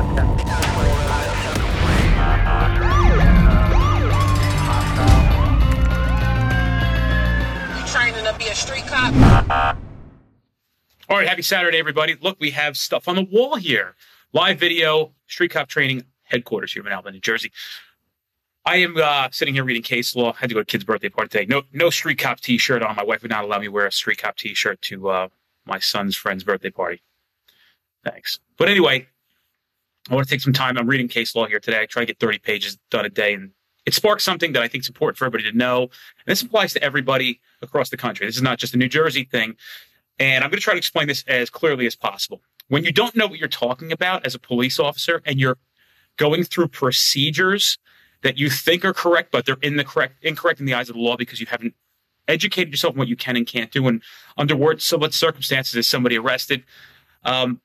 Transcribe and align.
You 0.00 0.06
training 7.86 8.24
to 8.24 8.34
be 8.38 8.46
a 8.46 8.54
street 8.54 8.86
cop? 8.86 9.76
All 11.10 11.18
right, 11.18 11.28
happy 11.28 11.42
Saturday, 11.42 11.76
everybody. 11.76 12.16
Look, 12.18 12.38
we 12.40 12.50
have 12.52 12.78
stuff 12.78 13.08
on 13.08 13.16
the 13.16 13.24
wall 13.30 13.56
here. 13.56 13.94
Live 14.32 14.58
video, 14.58 15.12
Street 15.26 15.50
Cop 15.50 15.68
Training 15.68 16.04
headquarters 16.22 16.72
here 16.72 16.86
in 16.86 16.90
Alvin, 16.90 17.12
New 17.12 17.20
Jersey. 17.20 17.52
I 18.64 18.76
am 18.76 18.96
uh, 18.96 19.28
sitting 19.32 19.52
here 19.52 19.64
reading 19.64 19.82
case 19.82 20.16
law. 20.16 20.32
I 20.32 20.36
had 20.38 20.48
to 20.48 20.54
go 20.54 20.60
to 20.60 20.62
a 20.62 20.64
kid's 20.64 20.84
birthday 20.84 21.10
party 21.10 21.28
today. 21.28 21.44
No, 21.46 21.64
no 21.74 21.90
Street 21.90 22.16
Cop 22.16 22.40
T-shirt 22.40 22.82
on. 22.82 22.96
My 22.96 23.04
wife 23.04 23.20
would 23.20 23.30
not 23.30 23.44
allow 23.44 23.58
me 23.58 23.66
to 23.66 23.72
wear 23.72 23.86
a 23.86 23.92
Street 23.92 24.16
Cop 24.16 24.36
T-shirt 24.36 24.80
to 24.82 25.10
uh, 25.10 25.28
my 25.66 25.78
son's 25.78 26.16
friend's 26.16 26.42
birthday 26.42 26.70
party. 26.70 27.02
Thanks. 28.02 28.40
But 28.56 28.70
anyway, 28.70 29.08
I 30.10 30.14
want 30.14 30.26
to 30.26 30.34
take 30.34 30.40
some 30.40 30.52
time. 30.52 30.76
I'm 30.76 30.88
reading 30.88 31.06
case 31.06 31.36
law 31.36 31.46
here 31.46 31.60
today. 31.60 31.80
I 31.80 31.86
try 31.86 32.02
to 32.02 32.06
get 32.06 32.18
30 32.18 32.38
pages 32.40 32.76
done 32.90 33.04
a 33.04 33.08
day, 33.08 33.32
and 33.32 33.52
it 33.86 33.94
sparks 33.94 34.24
something 34.24 34.52
that 34.52 34.62
I 34.62 34.68
think 34.68 34.82
is 34.82 34.88
important 34.88 35.16
for 35.16 35.24
everybody 35.24 35.50
to 35.50 35.56
know. 35.56 35.82
And 35.82 35.90
this 36.26 36.42
applies 36.42 36.72
to 36.74 36.82
everybody 36.82 37.40
across 37.62 37.90
the 37.90 37.96
country. 37.96 38.26
This 38.26 38.36
is 38.36 38.42
not 38.42 38.58
just 38.58 38.74
a 38.74 38.76
New 38.76 38.88
Jersey 38.88 39.24
thing. 39.24 39.54
And 40.18 40.44
I'm 40.44 40.50
going 40.50 40.58
to 40.58 40.64
try 40.64 40.74
to 40.74 40.78
explain 40.78 41.06
this 41.06 41.24
as 41.28 41.48
clearly 41.48 41.86
as 41.86 41.94
possible. 41.94 42.42
When 42.68 42.84
you 42.84 42.92
don't 42.92 43.16
know 43.16 43.26
what 43.26 43.38
you're 43.38 43.48
talking 43.48 43.90
about 43.92 44.26
as 44.26 44.34
a 44.34 44.38
police 44.38 44.78
officer 44.78 45.22
and 45.24 45.40
you're 45.40 45.58
going 46.16 46.44
through 46.44 46.68
procedures 46.68 47.78
that 48.22 48.36
you 48.36 48.50
think 48.50 48.84
are 48.84 48.92
correct, 48.92 49.30
but 49.30 49.46
they're 49.46 49.56
in 49.62 49.76
the 49.76 49.84
correct, 49.84 50.22
incorrect 50.22 50.60
in 50.60 50.66
the 50.66 50.74
eyes 50.74 50.90
of 50.90 50.96
the 50.96 51.00
law 51.00 51.16
because 51.16 51.40
you 51.40 51.46
haven't 51.46 51.74
educated 52.28 52.72
yourself 52.72 52.94
on 52.94 52.98
what 52.98 53.08
you 53.08 53.16
can 53.16 53.36
and 53.36 53.46
can't 53.46 53.70
do. 53.70 53.88
And 53.88 54.02
under 54.36 54.54
what, 54.56 54.86
what 54.98 55.14
circumstances 55.14 55.74
is 55.74 55.86
somebody 55.86 56.18
arrested? 56.18 56.64
Um, 57.24 57.60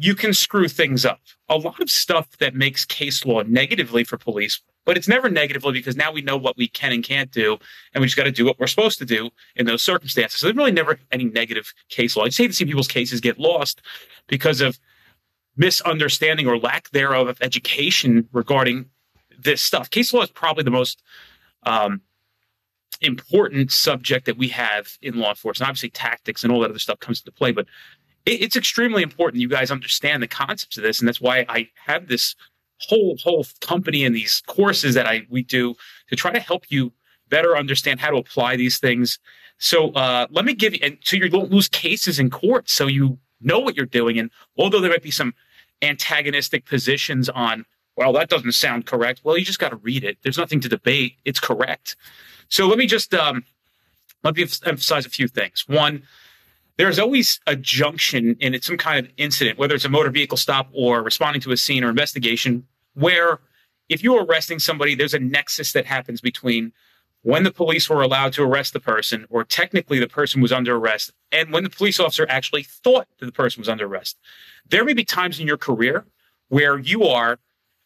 you 0.00 0.14
can 0.14 0.32
screw 0.32 0.68
things 0.68 1.04
up. 1.04 1.20
A 1.48 1.56
lot 1.56 1.80
of 1.80 1.90
stuff 1.90 2.38
that 2.38 2.54
makes 2.54 2.84
case 2.84 3.26
law 3.26 3.42
negatively 3.42 4.04
for 4.04 4.16
police, 4.16 4.62
but 4.86 4.96
it's 4.96 5.08
never 5.08 5.28
negatively 5.28 5.72
because 5.72 5.96
now 5.96 6.12
we 6.12 6.22
know 6.22 6.36
what 6.36 6.56
we 6.56 6.68
can 6.68 6.92
and 6.92 7.02
can't 7.02 7.32
do, 7.32 7.58
and 7.92 8.00
we 8.00 8.06
just 8.06 8.16
got 8.16 8.24
to 8.24 8.30
do 8.30 8.44
what 8.44 8.60
we're 8.60 8.68
supposed 8.68 8.98
to 9.00 9.04
do 9.04 9.30
in 9.56 9.66
those 9.66 9.82
circumstances. 9.82 10.38
So 10.38 10.46
there's 10.46 10.56
really 10.56 10.70
never 10.70 11.00
any 11.10 11.24
negative 11.24 11.74
case 11.88 12.16
law. 12.16 12.22
I 12.22 12.26
just 12.26 12.38
hate 12.38 12.46
to 12.46 12.52
see 12.52 12.64
people's 12.64 12.86
cases 12.86 13.20
get 13.20 13.40
lost 13.40 13.82
because 14.28 14.60
of 14.60 14.78
misunderstanding 15.56 16.46
or 16.46 16.58
lack 16.58 16.90
thereof 16.90 17.26
of 17.26 17.38
education 17.42 18.28
regarding 18.32 18.86
this 19.36 19.60
stuff. 19.60 19.90
Case 19.90 20.14
law 20.14 20.22
is 20.22 20.30
probably 20.30 20.62
the 20.62 20.70
most 20.70 21.02
um, 21.64 22.02
important 23.00 23.72
subject 23.72 24.26
that 24.26 24.38
we 24.38 24.48
have 24.48 24.96
in 25.02 25.18
law 25.18 25.30
enforcement. 25.30 25.68
Obviously, 25.68 25.90
tactics 25.90 26.44
and 26.44 26.52
all 26.52 26.60
that 26.60 26.70
other 26.70 26.78
stuff 26.78 27.00
comes 27.00 27.20
into 27.20 27.32
play, 27.32 27.50
but 27.50 27.66
it, 28.26 28.42
it's 28.42 28.56
extremely 28.56 29.02
important 29.02 29.40
you 29.40 29.48
guys 29.48 29.70
understand 29.70 30.22
the 30.22 30.28
concepts 30.28 30.76
of 30.76 30.82
this, 30.82 31.00
and 31.00 31.08
that's 31.08 31.20
why 31.20 31.44
I 31.48 31.68
have 31.86 32.08
this 32.08 32.34
whole 32.80 33.16
whole 33.22 33.44
company 33.60 34.04
and 34.04 34.14
these 34.14 34.42
courses 34.46 34.94
that 34.94 35.06
I 35.06 35.26
we 35.28 35.42
do 35.42 35.74
to 36.08 36.16
try 36.16 36.30
to 36.30 36.40
help 36.40 36.64
you 36.68 36.92
better 37.28 37.56
understand 37.56 38.00
how 38.00 38.10
to 38.10 38.16
apply 38.16 38.56
these 38.56 38.78
things. 38.78 39.18
So 39.58 39.90
uh, 39.90 40.26
let 40.30 40.44
me 40.44 40.54
give 40.54 40.74
you, 40.74 40.80
and 40.82 40.98
so 41.02 41.16
you 41.16 41.28
don't 41.28 41.50
lose 41.50 41.68
cases 41.68 42.18
in 42.18 42.30
court, 42.30 42.70
so 42.70 42.86
you 42.86 43.18
know 43.40 43.58
what 43.58 43.76
you're 43.76 43.86
doing. 43.86 44.18
And 44.18 44.30
although 44.56 44.80
there 44.80 44.90
might 44.90 45.02
be 45.02 45.10
some 45.10 45.34
antagonistic 45.82 46.64
positions 46.64 47.28
on, 47.28 47.64
well, 47.96 48.12
that 48.12 48.28
doesn't 48.28 48.52
sound 48.52 48.86
correct. 48.86 49.20
Well, 49.24 49.36
you 49.36 49.44
just 49.44 49.58
got 49.58 49.70
to 49.70 49.76
read 49.76 50.04
it. 50.04 50.18
There's 50.22 50.38
nothing 50.38 50.60
to 50.60 50.68
debate. 50.68 51.16
It's 51.24 51.40
correct. 51.40 51.96
So 52.48 52.68
let 52.68 52.78
me 52.78 52.86
just 52.86 53.12
um, 53.12 53.44
let 54.22 54.36
me 54.36 54.46
emphasize 54.64 55.04
a 55.04 55.10
few 55.10 55.26
things. 55.26 55.64
One, 55.66 56.04
there's 56.78 56.98
always 56.98 57.40
a 57.46 57.56
junction 57.56 58.36
in 58.38 58.54
it, 58.54 58.64
some 58.64 58.78
kind 58.78 59.04
of 59.04 59.12
incident, 59.16 59.58
whether 59.58 59.74
it's 59.74 59.84
a 59.84 59.88
motor 59.88 60.10
vehicle 60.10 60.38
stop 60.38 60.70
or 60.72 61.02
responding 61.02 61.42
to 61.42 61.50
a 61.50 61.56
scene 61.56 61.84
or 61.84 61.90
investigation, 61.90 62.66
where 62.94 63.40
if 63.88 64.02
you're 64.02 64.24
arresting 64.24 64.60
somebody, 64.60 64.94
there's 64.94 65.14
a 65.14 65.18
nexus 65.18 65.72
that 65.72 65.86
happens 65.86 66.20
between 66.20 66.72
when 67.22 67.42
the 67.42 67.50
police 67.50 67.90
were 67.90 68.00
allowed 68.00 68.32
to 68.34 68.44
arrest 68.44 68.72
the 68.72 68.80
person, 68.80 69.26
or 69.28 69.42
technically 69.42 69.98
the 69.98 70.08
person 70.08 70.40
was 70.40 70.52
under 70.52 70.76
arrest, 70.76 71.10
and 71.32 71.52
when 71.52 71.64
the 71.64 71.70
police 71.70 71.98
officer 71.98 72.24
actually 72.28 72.62
thought 72.62 73.08
that 73.18 73.26
the 73.26 73.32
person 73.32 73.60
was 73.60 73.68
under 73.68 73.86
arrest. 73.86 74.16
There 74.70 74.84
may 74.84 74.94
be 74.94 75.04
times 75.04 75.40
in 75.40 75.46
your 75.46 75.56
career 75.56 76.04
where 76.48 76.78
you 76.78 77.04
are 77.04 77.40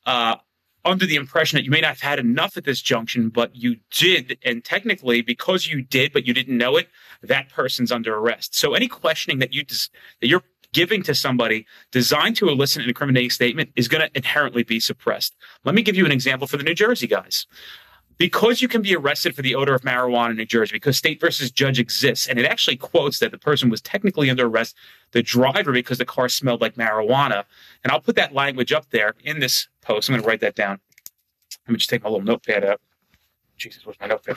uh, 0.05 0.37
under 0.85 1.07
the 1.07 1.17
impression 1.17 1.57
that 1.57 1.65
you 1.65 1.71
may 1.71 1.81
not 1.81 1.89
have 1.89 2.01
had 2.01 2.19
enough 2.19 2.57
at 2.57 2.65
this 2.65 2.81
junction, 2.81 3.29
but 3.29 3.55
you 3.55 3.77
did. 3.91 4.39
And 4.45 4.65
technically, 4.65 5.23
because 5.23 5.67
you 5.67 5.83
did, 5.83 6.13
but 6.13 6.27
you 6.27 6.35
didn't 6.35 6.57
know 6.57 6.77
it, 6.77 6.89
that 7.23 7.49
person's 7.49 7.93
under 7.93 8.17
arrest. 8.17 8.55
So 8.55 8.75
any 8.75 8.89
questioning 8.89 9.39
that 9.39 9.53
you 9.53 9.65
that 9.65 10.29
you're 10.29 10.43
giving 10.73 11.03
to 11.05 11.15
somebody 11.15 11.67
designed 11.91 12.37
to 12.37 12.49
elicit 12.49 12.83
an 12.83 12.89
incriminating 12.89 13.31
statement 13.31 13.71
is 13.77 13.89
going 13.89 14.01
to 14.01 14.11
inherently 14.17 14.63
be 14.63 14.81
suppressed. 14.81 15.35
Let 15.65 15.75
me 15.75 15.83
give 15.83 15.97
you 15.97 16.07
an 16.07 16.13
example 16.13 16.47
for 16.47 16.57
the 16.57 16.65
New 16.65 16.75
Jersey 16.75 17.07
guys. 17.07 17.47
Because 18.23 18.63
you 18.63 18.69
can 18.69 18.83
be 18.83 18.95
arrested 18.95 19.35
for 19.35 19.43
the 19.43 19.57
odor 19.57 19.75
of 19.75 19.83
marijuana 19.83 20.31
in 20.31 20.37
New 20.37 20.45
Jersey, 20.45 20.75
because 20.75 20.97
state 20.97 21.21
versus 21.21 21.51
judge 21.51 21.81
exists, 21.81 22.29
and 22.29 22.39
it 22.39 22.45
actually 22.45 22.77
quotes 22.77 23.19
that 23.19 23.33
the 23.33 23.37
person 23.37 23.69
was 23.69 23.81
technically 23.81 24.31
under 24.31 24.47
arrest, 24.47 24.77
the 25.11 25.25
driver, 25.25 25.73
because 25.73 25.99
the 25.99 26.05
car 26.05 26.29
smelled 26.29 26.61
like 26.61 26.77
marijuana. 26.77 27.43
And 27.83 27.91
I'll 27.91 28.01
put 28.01 28.15
that 28.15 28.33
language 28.33 28.73
up 28.73 28.89
there 28.91 29.17
in 29.25 29.41
this 29.41 29.67
post. 29.81 30.09
I'm 30.09 30.13
going 30.13 30.23
to 30.23 30.29
write 30.29 30.41
that 30.41 30.55
down. 30.55 30.79
Let 31.67 31.73
me 31.73 31.79
just 31.79 31.91
take 31.91 32.05
my 32.05 32.11
little 32.11 32.25
notepad 32.25 32.65
out. 32.65 32.81
Jesus, 33.57 33.85
where's 33.85 33.99
my 33.99 34.07
notepad? 34.07 34.37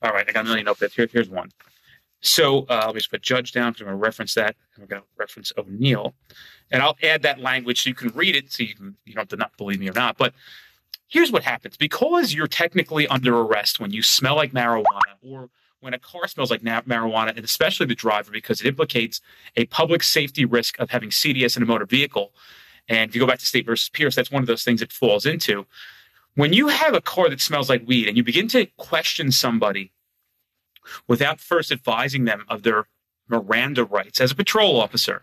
All 0.00 0.12
right, 0.12 0.24
I 0.28 0.30
got 0.30 0.42
a 0.42 0.48
million 0.48 0.66
notepads. 0.66 0.92
Here, 0.92 1.08
here's 1.12 1.28
one. 1.28 1.50
So 2.20 2.60
uh, 2.70 2.84
let 2.86 2.94
me 2.94 3.00
just 3.00 3.10
put 3.10 3.22
judge 3.22 3.50
down 3.50 3.72
because 3.72 3.80
I'm 3.80 3.86
going 3.88 3.98
to 3.98 4.04
reference 4.04 4.34
that. 4.34 4.54
We're 4.78 4.86
going 4.86 5.02
to 5.02 5.08
reference 5.18 5.50
O'Neal. 5.58 6.14
And 6.70 6.80
I'll 6.80 6.96
add 7.02 7.22
that 7.22 7.40
language 7.40 7.82
so 7.82 7.88
you 7.88 7.96
can 7.96 8.10
read 8.10 8.36
it 8.36 8.52
so 8.52 8.62
you 8.62 8.76
can 8.76 8.96
you 9.04 9.14
don't 9.14 9.22
have 9.22 9.28
to 9.30 9.36
not 9.36 9.56
believe 9.56 9.80
me 9.80 9.90
or 9.90 9.94
not. 9.94 10.16
But 10.16 10.32
here's 11.12 11.30
what 11.30 11.42
happens. 11.42 11.76
Because 11.76 12.32
you're 12.32 12.46
technically 12.46 13.06
under 13.06 13.38
arrest 13.38 13.78
when 13.78 13.92
you 13.92 14.02
smell 14.02 14.34
like 14.34 14.52
marijuana 14.52 15.14
or 15.20 15.50
when 15.80 15.92
a 15.92 15.98
car 15.98 16.26
smells 16.26 16.50
like 16.50 16.62
na- 16.62 16.80
marijuana, 16.82 17.36
and 17.36 17.44
especially 17.44 17.86
the 17.86 17.94
driver, 17.94 18.30
because 18.30 18.60
it 18.60 18.66
implicates 18.66 19.20
a 19.56 19.66
public 19.66 20.02
safety 20.02 20.44
risk 20.44 20.78
of 20.78 20.90
having 20.90 21.10
CDS 21.10 21.56
in 21.56 21.62
a 21.62 21.66
motor 21.66 21.84
vehicle. 21.84 22.32
And 22.88 23.10
if 23.10 23.14
you 23.14 23.20
go 23.20 23.26
back 23.26 23.40
to 23.40 23.46
State 23.46 23.66
versus 23.66 23.90
Pierce, 23.90 24.14
that's 24.14 24.30
one 24.30 24.42
of 24.42 24.46
those 24.46 24.64
things 24.64 24.80
it 24.80 24.90
falls 24.90 25.26
into. 25.26 25.66
When 26.34 26.54
you 26.54 26.68
have 26.68 26.94
a 26.94 27.00
car 27.00 27.28
that 27.28 27.40
smells 27.40 27.68
like 27.68 27.86
weed 27.86 28.08
and 28.08 28.16
you 28.16 28.24
begin 28.24 28.48
to 28.48 28.66
question 28.78 29.32
somebody 29.32 29.92
without 31.08 31.40
first 31.40 31.70
advising 31.70 32.24
them 32.24 32.44
of 32.48 32.62
their 32.62 32.86
Miranda 33.28 33.84
rights 33.84 34.20
as 34.20 34.32
a 34.32 34.34
patrol 34.34 34.80
officer, 34.80 35.22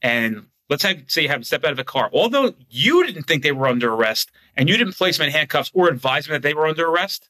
and 0.00 0.46
let's 0.70 0.84
have, 0.84 1.02
say 1.08 1.22
you 1.22 1.28
have 1.28 1.40
to 1.40 1.44
step 1.44 1.64
out 1.64 1.72
of 1.72 1.78
a 1.78 1.84
car, 1.84 2.08
although 2.12 2.54
you 2.70 3.04
didn't 3.04 3.24
think 3.24 3.42
they 3.42 3.52
were 3.52 3.66
under 3.66 3.92
arrest 3.92 4.30
and 4.56 4.68
you 4.68 4.76
didn't 4.76 4.94
place 4.94 5.18
them 5.18 5.26
in 5.26 5.32
handcuffs 5.32 5.70
or 5.74 5.88
advise 5.88 6.26
them 6.26 6.32
that 6.32 6.42
they 6.42 6.54
were 6.54 6.66
under 6.66 6.88
arrest, 6.88 7.28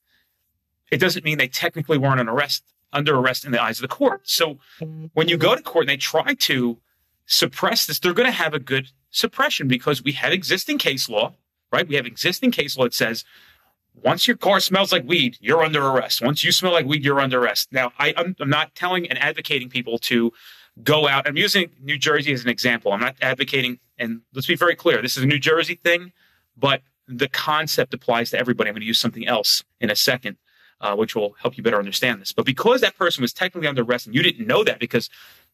it 0.92 0.98
doesn't 0.98 1.24
mean 1.24 1.38
they 1.38 1.48
technically 1.48 1.98
weren't 1.98 2.20
under 2.20 2.32
arrest 2.32 2.62
under 2.92 3.16
arrest 3.16 3.44
in 3.44 3.52
the 3.52 3.62
eyes 3.62 3.78
of 3.78 3.82
the 3.82 3.88
court. 3.88 4.28
So 4.28 4.58
when 5.14 5.28
you 5.28 5.36
go 5.36 5.54
to 5.54 5.62
court 5.62 5.84
and 5.84 5.90
they 5.90 5.96
try 5.96 6.34
to 6.34 6.78
suppress 7.24 7.86
this, 7.86 8.00
they're 8.00 8.12
going 8.12 8.26
to 8.26 8.32
have 8.32 8.52
a 8.52 8.58
good 8.58 8.88
suppression 9.10 9.68
because 9.68 10.02
we 10.02 10.12
have 10.12 10.32
existing 10.32 10.78
case 10.78 11.08
law, 11.08 11.34
right? 11.72 11.86
We 11.86 11.94
have 11.94 12.06
existing 12.06 12.50
case 12.50 12.76
law 12.76 12.84
that 12.84 12.94
says 12.94 13.24
once 13.94 14.26
your 14.26 14.36
car 14.36 14.58
smells 14.58 14.92
like 14.92 15.04
weed, 15.06 15.36
you're 15.40 15.62
under 15.62 15.86
arrest. 15.86 16.20
Once 16.20 16.42
you 16.42 16.52
smell 16.52 16.72
like 16.72 16.86
weed, 16.86 17.04
you're 17.04 17.20
under 17.20 17.40
arrest. 17.40 17.72
Now, 17.72 17.92
I, 17.98 18.12
am 18.16 18.34
not 18.40 18.74
telling 18.74 19.08
and 19.08 19.18
advocating 19.18 19.68
people 19.68 19.98
to 19.98 20.32
go 20.82 21.08
out. 21.08 21.26
I'm 21.26 21.36
using 21.36 21.70
New 21.82 21.98
Jersey 21.98 22.32
as 22.32 22.42
an 22.42 22.48
example. 22.48 22.92
I'm 22.92 23.00
not 23.00 23.16
advocating, 23.20 23.78
and 23.98 24.22
let's 24.34 24.46
be 24.46 24.56
very 24.56 24.76
clear, 24.76 25.02
this 25.02 25.16
is 25.16 25.22
a 25.22 25.26
New 25.26 25.38
Jersey 25.38 25.74
thing, 25.74 26.12
but 26.56 26.82
the 27.08 27.28
concept 27.28 27.92
applies 27.94 28.30
to 28.30 28.38
everybody. 28.38 28.68
I'm 28.68 28.74
going 28.74 28.82
to 28.82 28.86
use 28.86 29.00
something 29.00 29.26
else 29.26 29.64
in 29.80 29.90
a 29.90 29.96
second. 29.96 30.36
Uh, 30.82 30.96
which 30.96 31.14
will 31.14 31.36
help 31.42 31.58
you 31.58 31.62
better 31.62 31.78
understand 31.78 32.22
this. 32.22 32.32
But 32.32 32.46
because 32.46 32.80
that 32.80 32.96
person 32.96 33.20
was 33.20 33.34
technically 33.34 33.68
under 33.68 33.82
arrest 33.82 34.06
and 34.06 34.14
you 34.14 34.22
didn't 34.22 34.46
know 34.46 34.64
that 34.64 34.80
because 34.80 35.10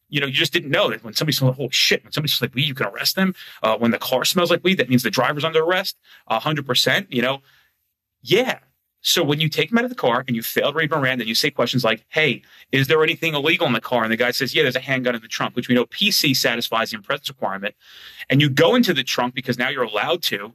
you 0.09 0.21
know, 0.21 0.27
you 0.27 0.33
just 0.33 0.53
didn't 0.53 0.71
know 0.71 0.89
that 0.89 1.03
when 1.03 1.13
somebody 1.13 1.33
smells, 1.33 1.55
holy 1.57 1.69
shit, 1.71 2.03
when 2.03 2.13
somebody 2.13 2.29
smells 2.29 2.49
like 2.49 2.55
weed, 2.55 2.67
you 2.67 2.73
can 2.73 2.87
arrest 2.87 3.15
them. 3.15 3.35
Uh, 3.61 3.77
when 3.77 3.91
the 3.91 3.97
car 3.97 4.23
smells 4.23 4.49
like 4.49 4.63
weed, 4.63 4.77
that 4.77 4.89
means 4.89 5.03
the 5.03 5.09
driver's 5.09 5.43
under 5.43 5.63
arrest, 5.63 5.97
hundred 6.29 6.65
percent, 6.65 7.11
you 7.11 7.21
know? 7.21 7.41
Yeah. 8.21 8.59
So 9.01 9.23
when 9.23 9.39
you 9.39 9.47
take 9.47 9.69
them 9.69 9.77
out 9.77 9.83
of 9.85 9.89
the 9.89 9.95
car 9.95 10.23
and 10.27 10.35
you 10.35 10.41
fail 10.41 10.71
to 10.71 10.77
read 10.77 10.89
Miranda 10.89 11.21
and 11.21 11.29
you 11.29 11.35
say 11.35 11.51
questions 11.51 11.83
like, 11.83 12.05
Hey, 12.09 12.41
is 12.71 12.87
there 12.87 13.03
anything 13.03 13.35
illegal 13.35 13.67
in 13.67 13.73
the 13.73 13.81
car? 13.81 14.03
And 14.03 14.11
the 14.11 14.17
guy 14.17 14.31
says, 14.31 14.53
yeah, 14.53 14.63
there's 14.63 14.75
a 14.75 14.81
handgun 14.81 15.15
in 15.15 15.21
the 15.21 15.27
trunk, 15.27 15.55
which 15.55 15.69
we 15.69 15.75
know 15.75 15.85
PC 15.85 16.35
satisfies 16.35 16.91
the 16.91 16.99
presence 16.99 17.29
requirement. 17.29 17.75
And 18.29 18.41
you 18.41 18.49
go 18.49 18.75
into 18.75 18.93
the 18.93 19.03
trunk 19.03 19.33
because 19.33 19.57
now 19.57 19.69
you're 19.69 19.83
allowed 19.83 20.23
to, 20.23 20.53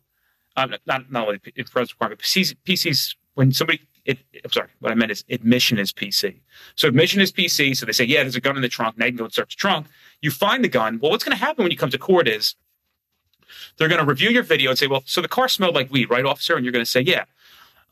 um, 0.56 0.74
not, 0.86 1.10
not 1.10 1.26
only 1.28 1.40
in 1.56 1.64
presence 1.64 1.92
requirement, 1.92 2.20
PC's, 2.20 2.54
PC's 2.66 3.16
when 3.34 3.52
somebody 3.52 3.80
it, 4.04 4.18
I'm 4.44 4.50
sorry, 4.50 4.68
what 4.80 4.90
I 4.90 4.94
meant 4.94 5.12
is 5.12 5.24
admission 5.30 5.78
is 5.78 5.92
PC. 5.92 6.40
So 6.74 6.88
admission 6.88 7.20
is 7.20 7.30
PC. 7.30 7.76
So 7.76 7.86
they 7.86 7.92
say, 7.92 8.04
yeah, 8.04 8.22
there's 8.22 8.36
a 8.36 8.40
gun 8.40 8.56
in 8.56 8.62
the 8.62 8.68
trunk. 8.68 8.98
Now 8.98 9.06
you 9.06 9.12
can 9.12 9.18
go 9.18 9.24
and 9.24 9.32
search 9.32 9.54
the 9.54 9.60
trunk. 9.60 9.86
You 10.20 10.30
find 10.30 10.64
the 10.64 10.68
gun. 10.68 10.98
Well, 11.00 11.10
what's 11.10 11.24
going 11.24 11.36
to 11.36 11.42
happen 11.42 11.62
when 11.62 11.70
you 11.70 11.76
come 11.76 11.90
to 11.90 11.98
court 11.98 12.26
is 12.26 12.56
they're 13.76 13.88
going 13.88 14.00
to 14.00 14.06
review 14.06 14.30
your 14.30 14.42
video 14.42 14.70
and 14.70 14.78
say, 14.78 14.86
well, 14.86 15.02
so 15.06 15.20
the 15.20 15.28
car 15.28 15.48
smelled 15.48 15.74
like 15.74 15.90
weed, 15.90 16.10
right, 16.10 16.24
officer? 16.24 16.56
And 16.56 16.64
you're 16.64 16.72
going 16.72 16.84
to 16.84 16.90
say, 16.90 17.00
yeah. 17.00 17.24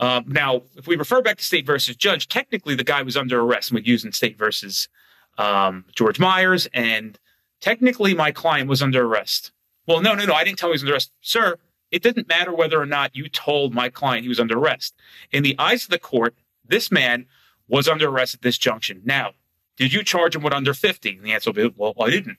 Uh, 0.00 0.22
now, 0.26 0.62
if 0.76 0.86
we 0.86 0.96
refer 0.96 1.20
back 1.20 1.36
to 1.36 1.44
state 1.44 1.66
versus 1.66 1.94
judge, 1.94 2.26
technically 2.26 2.74
the 2.74 2.82
guy 2.82 3.02
was 3.02 3.16
under 3.18 3.40
arrest 3.40 3.70
and 3.70 3.78
we 3.78 3.84
use 3.84 4.02
in 4.02 4.12
state 4.12 4.38
versus 4.38 4.88
um, 5.36 5.84
George 5.94 6.18
Myers, 6.18 6.66
and 6.72 7.18
technically 7.60 8.14
my 8.14 8.32
client 8.32 8.68
was 8.68 8.82
under 8.82 9.04
arrest. 9.04 9.52
Well, 9.86 10.00
no, 10.00 10.14
no, 10.14 10.24
no. 10.24 10.32
I 10.32 10.42
didn't 10.42 10.58
tell 10.58 10.70
him 10.70 10.72
he 10.72 10.74
was 10.76 10.82
under 10.82 10.94
arrest. 10.94 11.12
Sir, 11.20 11.58
it 11.90 12.02
didn't 12.02 12.28
matter 12.28 12.54
whether 12.54 12.80
or 12.80 12.86
not 12.86 13.14
you 13.14 13.28
told 13.28 13.74
my 13.74 13.90
client 13.90 14.22
he 14.22 14.28
was 14.28 14.40
under 14.40 14.58
arrest. 14.58 14.94
In 15.30 15.42
the 15.42 15.54
eyes 15.58 15.84
of 15.84 15.90
the 15.90 15.98
court, 15.98 16.34
this 16.66 16.90
man 16.90 17.26
was 17.68 17.86
under 17.86 18.08
arrest 18.08 18.34
at 18.34 18.42
this 18.42 18.56
junction. 18.56 19.02
Now, 19.04 19.32
did 19.76 19.92
you 19.92 20.02
charge 20.02 20.34
him 20.34 20.42
with 20.42 20.52
under 20.52 20.72
50? 20.74 21.16
And 21.16 21.24
the 21.24 21.32
answer 21.32 21.50
will 21.50 21.70
be, 21.70 21.74
well, 21.76 21.94
I 22.00 22.10
didn't. 22.10 22.38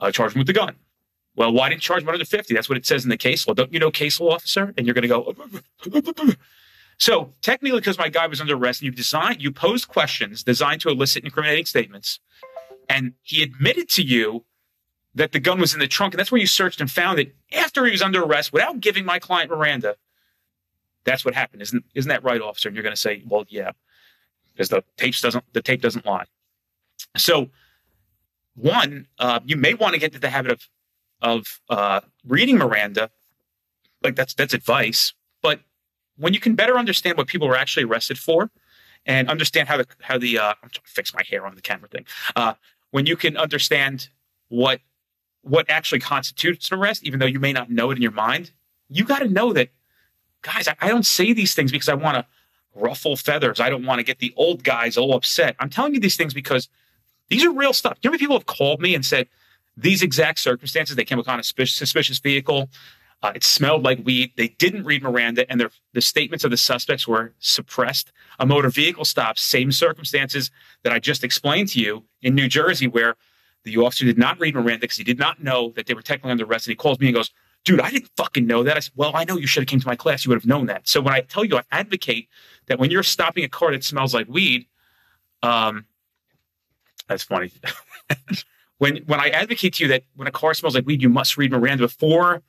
I 0.00 0.10
charged 0.10 0.34
him 0.34 0.40
with 0.40 0.46
the 0.46 0.52
gun. 0.52 0.76
Well, 1.36 1.52
why 1.52 1.68
didn't 1.68 1.82
you 1.82 1.86
charge 1.86 2.02
him 2.02 2.08
under 2.08 2.24
50? 2.24 2.54
That's 2.54 2.68
what 2.68 2.78
it 2.78 2.86
says 2.86 3.04
in 3.04 3.10
the 3.10 3.16
case 3.16 3.46
law. 3.46 3.54
Don't 3.54 3.72
you 3.72 3.78
know 3.78 3.90
case 3.90 4.20
law, 4.20 4.34
officer? 4.34 4.74
And 4.76 4.86
you're 4.86 4.94
going 4.94 5.02
to 5.02 5.08
go. 5.08 5.34
So 6.98 7.32
technically, 7.42 7.78
because 7.78 7.98
my 7.98 8.08
guy 8.08 8.26
was 8.26 8.40
under 8.40 8.56
arrest, 8.56 8.80
and 8.80 8.86
you 8.86 8.92
designed, 8.92 9.40
you 9.40 9.52
posed 9.52 9.88
questions 9.88 10.42
designed 10.42 10.80
to 10.82 10.88
elicit 10.88 11.24
incriminating 11.24 11.64
statements, 11.64 12.20
and 12.88 13.14
he 13.22 13.42
admitted 13.42 13.88
to 13.90 14.02
you 14.02 14.44
that 15.14 15.32
the 15.32 15.40
gun 15.40 15.60
was 15.60 15.74
in 15.74 15.80
the 15.80 15.88
trunk, 15.88 16.14
and 16.14 16.18
that's 16.18 16.32
where 16.32 16.40
you 16.40 16.46
searched 16.46 16.80
and 16.80 16.90
found 16.90 17.18
it 17.18 17.34
after 17.52 17.84
he 17.84 17.92
was 17.92 18.02
under 18.02 18.22
arrest 18.22 18.52
without 18.52 18.80
giving 18.80 19.04
my 19.04 19.18
client 19.18 19.50
Miranda. 19.50 19.96
That's 21.04 21.24
what 21.24 21.34
happened, 21.34 21.62
isn't 21.62 21.84
isn't 21.94 22.08
that 22.08 22.24
right, 22.24 22.40
officer? 22.40 22.68
And 22.68 22.76
you're 22.76 22.82
going 22.82 22.94
to 22.94 23.00
say, 23.00 23.22
well, 23.26 23.44
yeah, 23.48 23.72
because 24.52 24.68
the 24.68 24.82
tape 24.96 25.14
doesn't 25.16 25.44
the 25.52 25.62
tape 25.62 25.80
doesn't 25.80 26.04
lie. 26.04 26.24
So, 27.16 27.50
one, 28.54 29.06
uh, 29.18 29.40
you 29.46 29.56
may 29.56 29.74
want 29.74 29.94
to 29.94 30.00
get 30.00 30.06
into 30.06 30.18
the 30.18 30.30
habit 30.30 30.50
of 30.52 30.68
of 31.22 31.60
uh, 31.70 32.00
reading 32.26 32.58
Miranda, 32.58 33.10
like 34.02 34.16
that's 34.16 34.34
that's 34.34 34.52
advice. 34.52 35.14
When 36.18 36.34
you 36.34 36.40
can 36.40 36.54
better 36.54 36.78
understand 36.78 37.16
what 37.16 37.26
people 37.26 37.48
were 37.48 37.56
actually 37.56 37.84
arrested 37.84 38.18
for, 38.18 38.50
and 39.06 39.28
understand 39.30 39.68
how 39.68 39.78
the 39.78 39.86
how 40.00 40.18
the 40.18 40.38
uh, 40.38 40.54
I'm 40.62 40.70
trying 40.70 40.84
to 40.84 40.90
fix 40.90 41.14
my 41.14 41.22
hair 41.28 41.46
on 41.46 41.54
the 41.54 41.62
camera 41.62 41.88
thing. 41.88 42.04
Uh, 42.36 42.54
when 42.90 43.06
you 43.06 43.16
can 43.16 43.36
understand 43.36 44.08
what 44.48 44.80
what 45.42 45.68
actually 45.70 46.00
constitutes 46.00 46.70
an 46.70 46.78
arrest, 46.78 47.04
even 47.04 47.18
though 47.18 47.26
you 47.26 47.40
may 47.40 47.52
not 47.52 47.70
know 47.70 47.90
it 47.90 47.96
in 47.96 48.02
your 48.02 48.12
mind, 48.12 48.52
you 48.88 49.04
got 49.04 49.20
to 49.20 49.28
know 49.28 49.52
that, 49.52 49.70
guys. 50.42 50.68
I, 50.68 50.76
I 50.80 50.88
don't 50.88 51.06
say 51.06 51.32
these 51.32 51.54
things 51.54 51.72
because 51.72 51.88
I 51.88 51.94
want 51.94 52.16
to 52.16 52.26
ruffle 52.74 53.16
feathers. 53.16 53.60
I 53.60 53.70
don't 53.70 53.86
want 53.86 53.98
to 53.98 54.04
get 54.04 54.18
the 54.18 54.32
old 54.36 54.62
guys 54.62 54.96
all 54.96 55.14
upset. 55.14 55.56
I'm 55.58 55.70
telling 55.70 55.94
you 55.94 56.00
these 56.00 56.16
things 56.16 56.34
because 56.34 56.68
these 57.28 57.44
are 57.44 57.50
real 57.50 57.72
stuff. 57.72 57.98
You 58.02 58.10
know, 58.10 58.18
people 58.18 58.36
have 58.36 58.46
called 58.46 58.80
me 58.80 58.94
and 58.94 59.04
said, 59.04 59.28
these 59.78 60.02
exact 60.02 60.40
circumstances. 60.40 60.96
They 60.96 61.04
came 61.04 61.18
upon 61.18 61.38
a 61.38 61.44
suspicious 61.44 62.18
vehicle. 62.18 62.68
Uh, 63.20 63.32
it 63.34 63.42
smelled 63.42 63.82
like 63.82 63.98
weed. 64.04 64.32
They 64.36 64.48
didn't 64.48 64.84
read 64.84 65.02
Miranda, 65.02 65.50
and 65.50 65.68
the 65.92 66.00
statements 66.00 66.44
of 66.44 66.52
the 66.52 66.56
suspects 66.56 67.08
were 67.08 67.34
suppressed. 67.40 68.12
A 68.38 68.46
motor 68.46 68.68
vehicle 68.68 69.04
stop, 69.04 69.38
same 69.38 69.72
circumstances 69.72 70.52
that 70.84 70.92
I 70.92 71.00
just 71.00 71.24
explained 71.24 71.68
to 71.70 71.80
you 71.80 72.04
in 72.22 72.36
New 72.36 72.46
Jersey, 72.46 72.86
where 72.86 73.16
the 73.64 73.76
officer 73.78 74.04
did 74.04 74.18
not 74.18 74.38
read 74.38 74.54
Miranda 74.54 74.80
because 74.82 74.96
he 74.96 75.04
did 75.04 75.18
not 75.18 75.42
know 75.42 75.72
that 75.74 75.86
they 75.86 75.94
were 75.94 76.02
technically 76.02 76.30
under 76.30 76.44
arrest. 76.44 76.66
And 76.66 76.72
he 76.72 76.76
calls 76.76 77.00
me 77.00 77.08
and 77.08 77.16
goes, 77.16 77.32
"Dude, 77.64 77.80
I 77.80 77.90
didn't 77.90 78.10
fucking 78.16 78.46
know 78.46 78.62
that." 78.62 78.76
I 78.76 78.80
said, 78.80 78.92
"Well, 78.94 79.10
I 79.14 79.24
know 79.24 79.36
you 79.36 79.48
should 79.48 79.62
have 79.62 79.68
came 79.68 79.80
to 79.80 79.86
my 79.86 79.96
class. 79.96 80.24
You 80.24 80.28
would 80.28 80.38
have 80.38 80.46
known 80.46 80.66
that." 80.66 80.86
So 80.86 81.00
when 81.00 81.12
I 81.12 81.22
tell 81.22 81.44
you, 81.44 81.56
I 81.56 81.62
advocate 81.72 82.28
that 82.66 82.78
when 82.78 82.92
you're 82.92 83.02
stopping 83.02 83.42
a 83.42 83.48
car 83.48 83.72
that 83.72 83.82
smells 83.82 84.14
like 84.14 84.28
weed, 84.28 84.66
um, 85.42 85.86
that's 87.08 87.24
funny. 87.24 87.50
when 88.78 88.98
when 89.06 89.18
I 89.18 89.30
advocate 89.30 89.74
to 89.74 89.84
you 89.84 89.88
that 89.88 90.04
when 90.14 90.28
a 90.28 90.32
car 90.32 90.54
smells 90.54 90.76
like 90.76 90.86
weed, 90.86 91.02
you 91.02 91.08
must 91.08 91.36
read 91.36 91.50
Miranda 91.50 91.82
before 91.82 92.44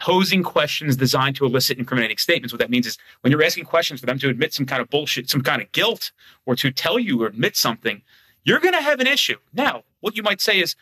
posing 0.00 0.42
questions 0.42 0.96
designed 0.96 1.36
to 1.36 1.44
elicit 1.44 1.78
incriminating 1.78 2.16
statements. 2.16 2.52
What 2.52 2.58
that 2.58 2.70
means 2.70 2.86
is 2.86 2.98
when 3.20 3.30
you're 3.30 3.42
asking 3.42 3.64
questions 3.64 4.00
for 4.00 4.06
them 4.06 4.18
to 4.18 4.28
admit 4.28 4.54
some 4.54 4.66
kind 4.66 4.80
of 4.80 4.88
bullshit, 4.88 5.28
some 5.28 5.42
kind 5.42 5.62
of 5.62 5.70
guilt, 5.72 6.10
or 6.46 6.56
to 6.56 6.72
tell 6.72 6.98
you 6.98 7.22
or 7.22 7.26
admit 7.26 7.56
something, 7.56 8.02
you're 8.44 8.60
going 8.60 8.74
to 8.74 8.82
have 8.82 8.98
an 9.00 9.06
issue. 9.06 9.36
Now, 9.52 9.84
what 10.00 10.16
you 10.16 10.22
might 10.22 10.40
say 10.40 10.58
is, 10.58 10.74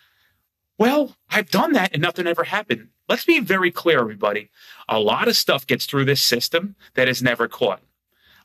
well, 0.78 1.16
I've 1.28 1.50
done 1.50 1.72
that 1.72 1.92
and 1.92 2.00
nothing 2.00 2.28
ever 2.28 2.44
happened. 2.44 2.88
Let's 3.08 3.24
be 3.24 3.40
very 3.40 3.72
clear, 3.72 3.98
everybody. 3.98 4.50
A 4.88 5.00
lot 5.00 5.26
of 5.26 5.36
stuff 5.36 5.66
gets 5.66 5.86
through 5.86 6.04
this 6.04 6.22
system 6.22 6.76
that 6.94 7.08
is 7.08 7.20
never 7.20 7.48
caught 7.48 7.80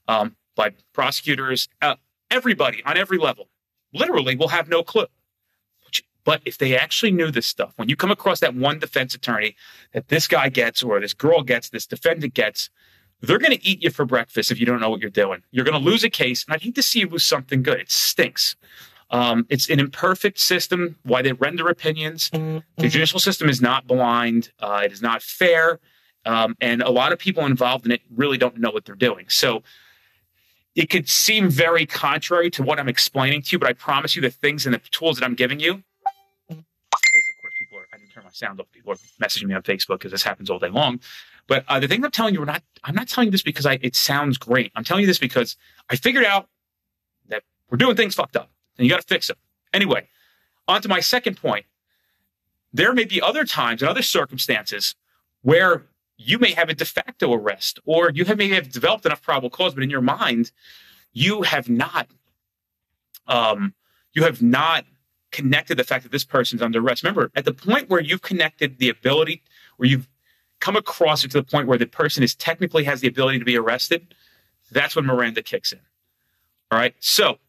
um, 0.08 0.36
by 0.56 0.72
prosecutors, 0.94 1.69
uh, 1.81 1.96
everybody 2.31 2.81
on 2.84 2.98
every 2.98 3.19
level. 3.19 3.50
Literally, 3.94 4.36
will 4.36 4.48
have 4.48 4.68
no 4.68 4.81
clue. 4.81 5.06
But 6.24 6.42
if 6.46 6.58
they 6.58 6.78
actually 6.78 7.12
knew 7.12 7.31
this 7.31 7.46
stuff, 7.46 7.74
when 7.75 7.90
you 7.90 7.96
come 7.96 8.12
across 8.12 8.40
that 8.40 8.56
one 8.56 8.80
defense 8.80 9.14
attorney 9.14 9.56
that 9.94 10.08
this 10.08 10.28
guy 10.28 10.50
gets 10.50 10.81
or 10.81 11.00
this 11.00 11.14
girl 11.14 11.44
gets, 11.44 11.70
this 11.70 11.86
defendant 11.86 12.34
gets, 12.34 12.70
they're 13.22 13.40
going 13.40 13.58
to 13.58 13.66
eat 13.66 13.84
you 13.84 13.90
for 13.90 14.06
breakfast 14.06 14.52
if 14.52 14.60
you 14.60 14.66
don't 14.66 14.80
know 14.80 14.90
what 14.90 15.02
you're 15.02 15.10
doing. 15.10 15.44
You're 15.52 15.66
going 15.66 15.81
to 15.81 15.84
lose 15.84 16.04
a 16.04 16.10
case. 16.10 16.46
And 16.46 16.54
I'd 16.54 16.62
hate 16.62 16.75
to 16.75 16.84
see 16.84 17.00
you 17.00 17.10
lose 17.10 17.24
something 17.24 17.64
good. 17.64 17.80
It 17.80 17.92
stinks. 17.92 18.56
Um, 19.12 19.46
it's 19.50 19.70
an 19.70 19.80
imperfect 19.80 20.40
system. 20.40 20.98
Why 21.04 21.22
they 21.22 21.34
render 21.34 21.70
opinions. 21.70 22.30
Mm-hmm. 22.31 22.60
The 22.81 22.90
judicial 22.90 23.19
system 23.19 23.50
is 23.50 23.62
not 23.62 23.88
blind. 23.88 24.52
Uh, 24.60 24.81
it 24.84 24.92
is 24.92 25.02
not 25.02 25.22
fair. 25.22 25.80
Um, 26.26 26.56
and 26.60 26.81
a 26.81 26.90
lot 26.90 27.12
of 27.12 27.19
people 27.19 27.46
involved 27.46 27.86
in 27.86 27.92
it 27.92 28.02
really 28.14 28.38
don't 28.38 28.58
know 28.58 28.72
what 28.72 28.86
they're 28.86 28.96
doing. 28.96 29.26
So 29.30 29.64
it 30.76 30.90
could 30.90 31.08
seem 31.08 31.50
very 31.50 31.86
contrary 31.86 32.50
to 32.52 32.64
what 32.64 32.80
I'm 32.80 32.90
explaining 32.90 33.42
to 33.44 33.50
you, 33.54 33.60
but 33.60 33.69
I 33.69 33.74
promise 33.74 34.16
you 34.16 34.22
the 34.22 34.31
things 34.31 34.66
and 34.66 34.74
the 34.74 34.80
tools 34.80 35.19
that 35.19 35.26
I'm 35.26 35.36
giving 35.36 35.60
you 35.60 35.84
sound 38.33 38.59
off. 38.59 38.71
People 38.71 38.91
are 38.94 38.97
messaging 39.21 39.45
me 39.45 39.53
on 39.53 39.62
Facebook 39.62 40.00
because 40.00 40.12
this 40.12 40.24
happens 40.24 40.50
all 40.50 40.59
day 40.59 40.69
long. 40.69 41.00
But 41.47 41.65
uh, 41.68 41.80
the 41.80 41.88
thing 41.88 42.03
I'm 42.03 42.12
telling 42.12 42.33
you, 42.33 42.39
we're 42.39 42.45
not. 42.45 42.63
I'm 42.83 42.95
not 42.95 43.07
telling 43.07 43.27
you 43.27 43.31
this 43.31 43.44
because 43.44 43.65
I, 43.65 43.80
it 43.81 43.95
sounds 43.95 44.38
great. 44.38 44.71
I'm 44.75 44.83
telling 44.83 45.01
you 45.01 45.07
this 45.07 45.19
because 45.19 45.57
I 45.89 45.95
figured 45.95 46.25
out 46.25 46.47
that 47.27 47.44
we're 47.69 47.77
doing 47.77 47.95
things 47.95 48.15
fucked 48.15 48.35
up, 48.35 48.50
and 48.77 48.85
you 48.85 48.91
got 48.91 49.01
to 49.01 49.07
fix 49.07 49.27
them. 49.27 49.38
Anyway, 49.74 50.07
on 50.68 50.81
to 50.81 50.89
my 50.89 51.00
second 51.00 51.38
point. 51.38 51.65
There 52.75 52.94
may 52.94 53.06
be 53.06 53.21
other 53.21 53.45
times 53.45 53.81
and 53.81 53.89
other 53.89 54.01
circumstances 54.01 54.95
where 55.41 55.85
you 56.18 56.39
may 56.39 56.51
have 56.53 56.69
a 56.69 56.74
de 56.74 56.85
facto 56.85 57.33
arrest, 57.33 57.80
or 57.85 58.09
you 58.12 58.25
have, 58.25 58.38
may 58.38 58.47
have 58.50 58.71
developed 58.71 59.06
enough 59.06 59.21
probable 59.21 59.50
cause, 59.50 59.74
but 59.74 59.83
in 59.83 59.89
your 59.89 60.01
mind, 60.01 60.51
you 61.12 61.44
have 61.44 61.69
not. 61.69 62.07
Um, 63.27 63.74
you 64.13 64.24
have 64.24 64.41
not 64.41 64.85
connected 65.33 65.77
the 65.77 65.83
fact 65.83 66.03
that 66.03 66.12
this 66.13 66.24
person's 66.24 66.62
under 66.62 66.80
arrest. 66.80 67.03
Remember, 67.03 67.30
at 67.35 67.44
the 67.44 67.53
point 67.53 67.89
where 67.89 68.00
you've 68.00 68.21
connected 68.21 68.77
the 68.77 68.88
ability, 68.88 69.44
where 69.75 69.89
you've 69.89 70.07
come 70.62 70.77
across 70.77 71.25
it 71.25 71.31
to 71.31 71.38
the 71.38 71.44
point 71.44 71.68
where 71.68 71.77
the 71.77 71.85
person 71.85 72.24
is 72.24 72.33
technically 72.33 72.85
has 72.85 73.01
the 73.01 73.07
ability 73.09 73.39
to 73.39 73.45
be 73.45 73.57
arrested, 73.57 74.15
that's 74.71 74.95
when 74.95 75.06
Miranda 75.06 75.41
kicks 75.41 75.74
in. 75.74 75.81
All 76.71 76.80
right. 76.80 76.95
So, 77.00 77.39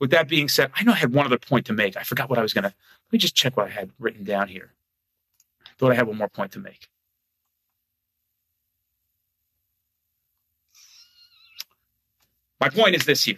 with 0.00 0.10
that 0.10 0.28
being 0.28 0.48
said, 0.48 0.70
I 0.74 0.84
know 0.84 0.92
I 0.92 0.96
had 0.96 1.12
one 1.12 1.26
other 1.26 1.38
point 1.38 1.66
to 1.66 1.72
make. 1.74 1.96
I 1.96 2.02
forgot 2.02 2.30
what 2.30 2.38
I 2.38 2.42
was 2.42 2.54
going 2.54 2.64
to. 2.64 2.68
Let 2.68 3.12
me 3.12 3.18
just 3.18 3.34
check 3.34 3.56
what 3.56 3.66
I 3.66 3.70
had 3.70 3.90
written 3.98 4.24
down 4.24 4.48
here. 4.48 4.72
Thought 5.78 5.92
I 5.92 5.94
had 5.94 6.06
one 6.06 6.16
more 6.16 6.28
point 6.28 6.52
to 6.52 6.58
make. 6.58 6.88
My 12.60 12.70
point 12.70 12.96
is 12.96 13.04
this 13.04 13.24
here. 13.24 13.36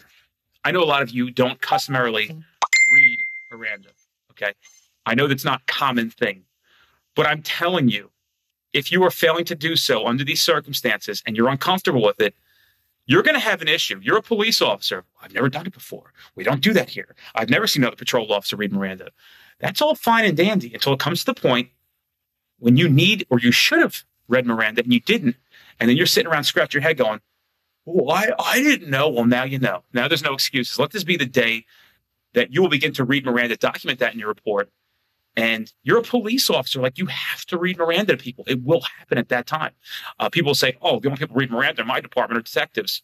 I 0.65 0.71
know 0.71 0.83
a 0.83 0.87
lot 0.87 1.03
of 1.03 1.11
you 1.11 1.31
don't 1.31 1.61
customarily 1.61 2.37
Miranda. 3.51 3.91
Okay. 4.33 4.53
I 5.07 5.15
know 5.15 5.27
that's 5.27 5.45
not 5.45 5.67
common 5.67 6.11
thing, 6.11 6.45
but 7.15 7.27
I'm 7.27 7.43
telling 7.43 7.89
you, 7.89 8.11
if 8.73 8.93
you 8.93 9.03
are 9.05 9.11
failing 9.11 9.45
to 9.47 9.55
do 9.55 9.77
so 9.77 10.07
under 10.07 10.25
these 10.25 10.43
circumstances 10.43 11.23
and 11.27 11.37
you're 11.37 11.49
uncomfortable 11.49 12.03
with 12.03 12.21
it, 12.21 12.35
you're 13.07 13.23
going 13.23 13.35
to 13.35 13.41
have 13.41 13.63
an 13.63 13.69
issue. 13.69 13.99
You're 14.03 14.19
a 14.19 14.23
police 14.23 14.61
officer. 14.61 15.05
I've 15.23 15.33
never 15.33 15.49
done 15.49 15.67
it 15.67 15.73
before. 15.73 16.13
We 16.35 16.45
don't 16.45 16.61
do 16.61 16.75
that 16.75 16.91
here. 16.91 17.17
I've 17.35 17.49
never 17.49 17.67
seen 17.67 17.83
another 17.83 17.97
patrol 17.97 18.31
officer 18.33 18.57
read 18.57 18.71
Miranda. 18.71 19.09
That's 19.61 19.81
all 19.81 19.95
fine 19.95 20.27
and 20.27 20.37
dandy 20.37 20.75
until 20.75 20.93
it 20.93 21.01
comes 21.01 21.21
to 21.21 21.27
the 21.27 21.41
point 21.41 21.71
when 22.59 22.77
you 22.77 22.89
need 22.89 23.27
or 23.31 23.41
you 23.41 23.51
should 23.51 23.79
have 23.79 24.05
read 24.29 24.47
Miranda 24.47 24.83
and 24.83 24.93
you 24.93 25.01
didn't. 25.01 25.37
And 25.81 25.89
then 25.89 25.97
you're 25.97 26.07
sitting 26.07 26.31
around 26.31 26.45
scratching 26.45 26.83
your 26.83 26.87
head 26.87 26.99
going, 26.99 27.21
well, 27.87 28.15
I, 28.15 28.31
I 28.39 28.63
didn't 28.63 28.91
know. 28.91 29.09
Well, 29.09 29.25
now 29.25 29.45
you 29.45 29.59
know. 29.59 29.85
Now 29.95 30.07
there's 30.07 30.23
no 30.23 30.35
excuses. 30.35 30.79
Let 30.79 30.91
this 30.91 31.05
be 31.05 31.17
the 31.17 31.25
day 31.25 31.65
that 32.35 32.53
you 32.53 32.63
will 32.63 32.69
begin 32.69 32.93
to 32.95 33.05
read 33.05 33.25
Miranda, 33.25 33.57
document 33.57 33.99
that 34.01 34.13
in 34.13 34.19
your 34.19 34.29
report. 34.29 34.71
And 35.37 35.73
you're 35.85 35.99
a 35.99 36.03
police 36.03 36.51
officer, 36.51 36.81
like 36.81 36.99
you 36.99 37.07
have 37.07 37.45
to 37.47 37.59
read 37.59 37.79
Miranda 37.79 38.17
to 38.17 38.23
people. 38.23 38.45
It 38.49 38.65
will 38.65 38.81
happen 38.81 39.19
at 39.19 39.29
that 39.29 39.47
time. 39.47 39.73
Uh, 40.19 40.29
people 40.29 40.55
say, 40.55 40.77
"Oh, 40.83 40.99
the 40.99 41.09
only 41.09 41.19
people 41.19 41.37
read 41.37 41.51
Miranda 41.51 41.83
in 41.83 41.87
my 41.87 42.01
department 42.01 42.39
are 42.39 42.43
detectives." 42.43 43.03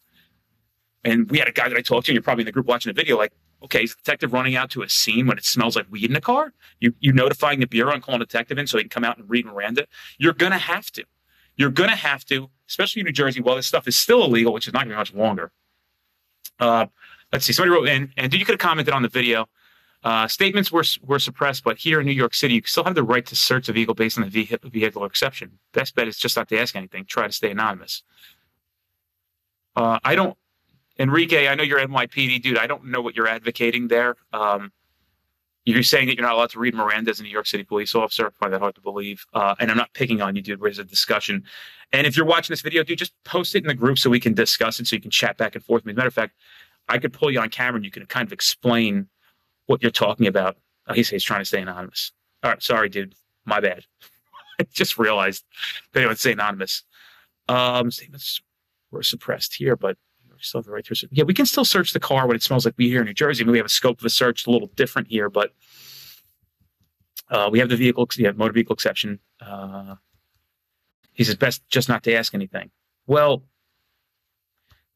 And 1.05 1.31
we 1.31 1.39
had 1.39 1.49
a 1.49 1.53
guy 1.53 1.69
that 1.69 1.77
I 1.77 1.83
talked 1.83 2.07
to, 2.07 2.13
and 2.13 2.15
you're 2.15 2.23
probably 2.23 2.43
in 2.43 2.47
the 2.47 2.53
group 2.53 2.67
watching 2.67 2.91
the 2.91 3.01
video, 3.01 3.17
like, 3.17 3.33
okay, 3.63 3.85
is 3.85 3.93
a 3.93 3.97
detective 3.97 4.33
running 4.33 4.57
out 4.57 4.71
to 4.71 4.83
a 4.83 4.89
scene 4.89 5.27
when 5.27 5.39
it 5.39 5.45
smells 5.45 5.77
like 5.77 5.87
weed 5.91 6.07
in 6.07 6.13
the 6.13 6.21
car? 6.21 6.53
You 6.81 6.95
you 6.99 7.13
notifying 7.13 7.61
the 7.61 7.67
bureau 7.67 7.93
and 7.93 8.03
calling 8.03 8.21
a 8.21 8.25
detective 8.25 8.59
in 8.59 8.67
so 8.67 8.79
he 8.79 8.85
can 8.85 8.91
come 8.91 9.05
out 9.05 9.19
and 9.19 9.29
read 9.29 9.47
Miranda? 9.47 9.87
You're 10.19 10.33
gonna 10.33 10.59
have 10.59 10.91
to. 10.93 11.05
You're 11.57 11.71
gonna 11.71 11.97
have 11.97 12.25
to, 12.27 12.51
especially 12.69 13.01
in 13.01 13.07
New 13.07 13.13
Jersey. 13.13 13.41
While 13.41 13.57
this 13.57 13.67
stuff 13.67 13.87
is 13.87 13.97
still 13.97 14.25
illegal, 14.25 14.53
which 14.53 14.67
is 14.67 14.73
not 14.73 14.81
gonna 14.81 14.95
be 14.95 14.97
much 14.97 15.15
longer. 15.15 15.53
Uh, 16.59 16.87
let's 17.35 17.45
see. 17.45 17.53
Somebody 17.53 17.75
wrote 17.77 17.89
in, 17.89 18.13
and 18.17 18.31
dude, 18.31 18.41
you 18.41 18.47
could 18.47 18.55
have 18.55 18.61
commented 18.61 18.95
on 18.95 19.03
the 19.03 19.09
video. 19.11 19.47
Uh, 20.05 20.29
statements 20.29 20.71
were 20.73 20.85
were 21.03 21.19
suppressed, 21.19 21.65
but 21.65 21.79
here 21.79 22.01
in 22.01 22.07
New 22.07 22.13
York 22.13 22.35
City, 22.35 22.55
you 22.55 22.63
still 22.65 22.85
have 22.85 22.95
the 22.95 23.03
right 23.03 23.27
to 23.27 23.37
search 23.37 23.69
a 23.69 23.73
vehicle 23.73 23.95
based 23.95 24.19
on 24.19 24.25
the 24.29 24.59
vehicle 24.71 25.05
exception. 25.05 25.59
Best 25.73 25.95
bet 25.95 26.09
is 26.09 26.17
just 26.17 26.37
not 26.37 26.49
to 26.49 26.59
ask 26.59 26.77
anything. 26.77 27.05
Try 27.07 27.27
to 27.27 27.33
stay 27.33 27.51
anonymous. 27.51 28.03
Uh, 29.75 29.99
I 30.05 30.15
don't, 30.15 30.37
Enrique. 30.99 31.49
I 31.49 31.55
know 31.57 31.65
you're 31.65 31.81
NYPD, 31.81 32.43
dude. 32.43 32.59
I 32.59 32.67
don't 32.67 32.87
know 32.87 33.01
what 33.01 33.17
you're 33.17 33.29
advocating 33.29 33.89
there. 33.89 34.17
Um, 34.33 34.73
You're 35.67 35.83
saying 35.83 36.09
that 36.09 36.17
you're 36.17 36.27
not 36.27 36.35
allowed 36.35 36.51
to 36.51 36.59
read 36.59 36.75
Miranda 36.75 37.11
as 37.11 37.21
a 37.21 37.23
New 37.23 37.31
York 37.31 37.47
City 37.47 37.65
police 37.65 37.95
officer. 37.95 38.27
I 38.27 38.31
find 38.31 38.53
that 38.53 38.61
hard 38.61 38.75
to 38.75 38.83
believe. 38.83 39.25
Uh, 39.33 39.55
and 39.59 39.71
I'm 39.71 39.79
not 39.79 39.93
picking 39.95 40.21
on 40.21 40.37
you, 40.37 40.43
dude. 40.43 40.61
There's 40.61 40.79
a 40.79 40.85
discussion. 40.85 41.43
And 41.91 42.07
if 42.07 42.17
you're 42.17 42.27
watching 42.27 42.53
this 42.53 42.61
video, 42.61 42.85
dude, 42.85 42.99
just 42.99 43.15
post 43.25 43.55
it 43.55 43.65
in 43.65 43.69
the 43.69 43.75
group 43.75 43.99
so 43.99 44.11
we 44.11 44.21
can 44.21 44.35
discuss 44.35 44.79
it, 44.79 44.87
so 44.87 44.95
you 44.95 45.01
can 45.01 45.11
chat 45.11 45.39
back 45.39 45.55
and 45.55 45.65
forth. 45.65 45.87
As 45.87 45.91
a 45.91 45.95
matter 45.95 46.09
of 46.09 46.15
fact, 46.15 46.35
I 46.89 46.99
could 46.99 47.13
pull 47.13 47.31
you 47.31 47.41
on 47.41 47.49
camera 47.49 47.77
and 47.77 47.85
you 47.85 47.91
can 47.91 48.07
kind 48.07 48.27
of 48.27 48.33
explain 48.33 49.09
what 49.67 49.83
you're 49.83 49.91
talking 49.91 50.27
about. 50.27 50.57
Oh, 50.87 50.95
he's, 50.95 51.09
he's 51.09 51.25
trying 51.25 51.41
to 51.41 51.45
stay 51.47 51.63
anonymous. 51.63 52.13
All 52.43 52.51
right, 52.51 52.63
sorry, 52.63 52.89
dude. 52.89 53.15
My 53.47 53.61
bad. 53.61 53.85
I 54.61 54.65
just 54.73 54.99
realized 54.99 55.45
they 55.93 56.07
would 56.07 56.19
say 56.19 56.33
anonymous. 56.33 56.85
Um, 57.49 57.91
statements 57.91 58.41
were 58.91 59.03
suppressed 59.03 59.55
here, 59.55 59.77
but 59.77 59.97
we 60.31 60.37
still 60.41 60.61
have 60.61 60.67
the 60.67 60.73
right 60.73 60.85
to. 60.85 61.09
Yeah, 61.11 61.25
we 61.25 61.35
can 61.35 61.47
still 61.47 61.65
search 61.65 61.93
the 61.93 62.01
car 62.01 62.27
when 62.27 62.37
it 62.37 62.43
smells 62.43 62.65
like 62.65 62.75
weed 62.77 62.89
here 62.89 63.01
in 63.01 63.07
New 63.07 63.15
Jersey. 63.15 63.43
I 63.43 63.47
mean, 63.47 63.53
we 63.53 63.59
have 63.59 63.67
a 63.67 63.71
scope 63.71 63.99
of 64.01 64.05
a 64.05 64.11
search 64.11 64.47
a 64.47 64.51
little 64.51 64.69
different 64.77 65.09
here, 65.09 65.29
but 65.29 65.53
uh, 67.31 67.49
we 67.51 67.59
have 67.59 67.69
the 67.69 67.77
vehicle, 67.77 68.09
yeah, 68.17 68.33
motor 68.33 68.53
vehicle 68.53 68.75
exception. 68.75 69.19
Uh, 69.41 69.97
he 71.13 71.25
says 71.25 71.37
best 71.37 71.63
just 71.69 71.89
not 71.89 72.03
to 72.05 72.15
ask 72.15 72.35
anything. 72.35 72.71
Well, 73.07 73.45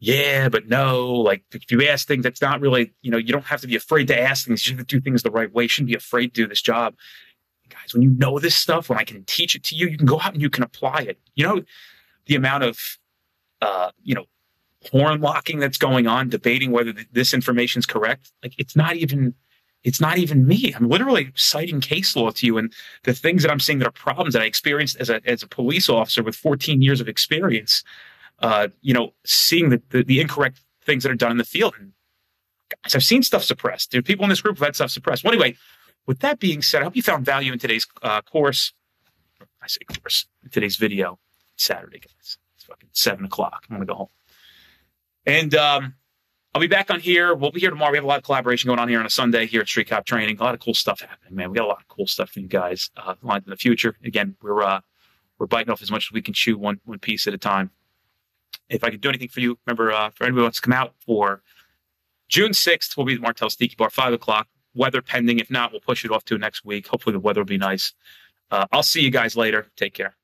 yeah, 0.01 0.49
but 0.49 0.69
no. 0.69 1.11
Like 1.11 1.43
if 1.53 1.71
you 1.71 1.87
ask 1.89 2.07
things, 2.07 2.23
that's 2.23 2.41
not 2.41 2.61
really, 2.61 2.93
you 3.03 3.11
know, 3.11 3.17
you 3.17 3.33
don't 3.33 3.45
have 3.47 3.61
to 3.63 3.67
be 3.67 3.77
afraid 3.77 4.07
to 4.09 4.19
ask 4.19 4.47
things. 4.47 4.67
You 4.67 4.77
should 4.77 4.87
do 4.87 5.01
things 5.01 5.23
the 5.23 5.31
right 5.31 5.53
way. 5.53 5.65
You 5.65 5.69
shouldn't 5.69 5.89
be 5.89 5.97
afraid 5.97 6.35
to 6.35 6.43
do 6.43 6.47
this 6.47 6.63
job. 6.63 6.95
Guys, 7.69 7.93
when 7.93 8.03
you 8.03 8.11
know 8.11 8.39
this 8.39 8.55
stuff, 8.55 8.89
when 8.89 8.99
I 8.99 9.05
can 9.05 9.25
teach 9.25 9.55
it 9.55 9.65
to 9.65 9.75
you, 9.75 9.89
you 9.89 9.99
can 9.99 10.07
go 10.07 10.21
out 10.21 10.33
and 10.33 10.43
you 10.43 10.51
can 10.51 10.63
apply 10.63 11.01
it. 11.01 11.19
You 11.35 11.45
know, 11.45 11.63
the 12.27 12.37
amount 12.37 12.65
of, 12.65 12.79
uh, 13.61 13.91
you 14.03 14.15
know, 14.15 14.27
horn 14.91 15.21
locking 15.21 15.59
that's 15.59 15.79
going 15.79 16.07
on, 16.07 16.29
debating 16.29 16.71
whether 16.71 16.93
th- 16.93 17.09
this 17.13 17.35
information 17.35 17.81
is 17.81 17.87
correct. 17.87 18.31
Like 18.43 18.55
it's 18.57 18.77
not 18.77 18.95
even, 18.95 19.35
it's 19.83 20.01
not 20.01 20.19
even 20.19 20.47
me. 20.47 20.73
I'm 20.75 20.89
literally 20.89 21.33
citing 21.35 21.81
case 21.81 22.15
law 22.15 22.31
to 22.31 22.47
you 22.47 22.57
and 22.57 22.73
the 23.03 23.15
things 23.15 23.43
that 23.43 23.51
I'm 23.51 23.61
seeing 23.61 23.81
that 23.81 23.89
are 23.89 23.93
problems 23.93 24.35
that 24.35 24.43
I 24.43 24.47
experienced 24.47 24.97
as 24.99 25.11
a 25.11 25.21
as 25.29 25.43
a 25.43 25.49
police 25.49 25.89
officer 25.89 26.23
with 26.23 26.37
14 26.37 26.83
years 26.83 27.01
of 27.01 27.09
experience 27.09 27.85
uh, 28.41 28.69
you 28.81 28.95
know, 28.95 29.15
seeing 29.25 29.71
the, 29.71 29.83
the, 29.91 30.03
the 30.03 30.21
incorrect 30.21 30.61
things 30.83 31.03
that 31.03 31.13
are 31.13 31.17
done 31.17 31.31
in 31.31 31.39
the 31.39 31.45
field. 31.45 31.75
And 31.79 31.93
guys, 32.71 32.95
I've 32.95 33.05
seen 33.05 33.23
stuff 33.23 33.45
suppressed. 33.45 33.91
There 33.91 34.03
people 34.03 34.25
in 34.25 34.31
this 34.31 34.41
group 34.41 34.59
who've 34.59 34.67
had 34.67 34.75
stuff 34.75 34.91
suppressed. 34.91 35.25
Well, 35.25 35.33
anyway, 35.33 35.57
with 36.07 36.21
that 36.21 36.39
being 36.39 36.63
said, 36.63 36.83
I 36.83 36.85
hope 36.85 36.97
you 36.97 37.03
found 37.03 37.25
value 37.25 37.53
in 37.53 37.59
today's 37.59 37.87
uh, 38.03 38.23
course. 38.23 38.73
I 39.63 39.67
say 39.67 39.81
course, 40.01 40.27
today's 40.51 40.77
video. 40.77 41.19
Saturday, 41.57 41.99
guys. 41.99 42.39
It's 42.57 42.65
fucking 42.65 42.91
seven 42.93 43.25
o'clock. 43.25 43.65
I'm 43.69 43.77
gonna 43.77 43.87
go 43.87 43.95
home. 43.95 44.09
And 45.27 45.55
um, 45.55 45.95
I'll 46.55 46.61
be 46.61 46.69
back 46.69 46.91
on 46.91 47.01
here. 47.01 47.35
We'll 47.35 47.51
be 47.51 47.61
here 47.61 47.71
tomorrow. 47.71 47.91
We 47.91 47.99
have 47.99 48.05
a 48.05 48.09
lot 48.09 48.19
of 48.19 48.25
collaboration 48.25 48.69
going 48.69 48.79
on 48.79 48.89
here 48.89 49.01
on 49.01 49.07
a 49.07 49.11
Sunday 49.11 49.47
here 49.47 49.61
at 49.61 49.69
Street 49.69 49.89
Cop 49.89 50.07
Training. 50.07 50.39
A 50.39 50.43
lot 50.43 50.55
of 50.55 50.61
cool 50.61 50.75
stuff 50.75 51.01
happening, 51.01 51.35
man. 51.35 51.51
We 51.51 51.57
got 51.57 51.65
a 51.65 51.69
lot 51.69 51.81
of 51.81 51.89
cool 51.89 52.07
stuff 52.07 52.31
for 52.31 52.41
you 52.41 52.47
guys 52.47 52.91
uh, 52.97 53.17
lined 53.23 53.45
in 53.45 53.51
the 53.51 53.57
future. 53.57 53.97
Again, 54.05 54.37
we're 54.41 54.63
uh, 54.63 54.81
we're 55.39 55.47
biting 55.47 55.71
off 55.71 55.83
as 55.83 55.91
much 55.91 56.07
as 56.07 56.13
we 56.13 56.23
can 56.23 56.33
chew 56.33 56.57
one 56.57 56.81
one 56.85 57.01
piece 57.01 57.27
at 57.27 57.35
a 57.35 57.39
time 57.39 57.73
if 58.69 58.85
I 58.85 58.91
could 58.91 59.01
do 59.01 59.09
anything 59.09 59.29
for 59.29 59.41
you, 59.41 59.59
remember 59.67 59.93
uh, 59.93 60.11
for 60.11 60.25
anybody 60.25 60.41
who 60.41 60.45
wants 60.45 60.61
to 60.61 60.63
come 60.63 60.73
out 60.73 60.95
for 61.05 61.43
June 62.29 62.53
6th, 62.53 62.97
we'll 62.97 63.07
be 63.07 63.15
at 63.15 63.21
Martell's 63.21 63.57
Tiki 63.57 63.75
Bar, 63.77 63.91
5 63.91 64.13
o'clock. 64.13 64.49
Weather 64.75 65.01
pending. 65.01 65.39
If 65.39 65.51
not, 65.51 65.73
we'll 65.73 65.81
push 65.81 66.05
it 66.05 66.11
off 66.11 66.25
to 66.27 66.39
next 66.39 66.65
week. 66.65 66.87
Hopefully, 66.87 67.15
the 67.15 67.21
weather 67.21 67.41
will 67.41 67.47
be 67.47 67.59
nice. 67.59 67.95
Uh, 68.51 68.67
I'll 68.71 68.83
see 68.83 69.01
you 69.01 69.11
guys 69.11 69.37
later. 69.37 69.67
Take 69.77 69.95
care. 69.95 70.18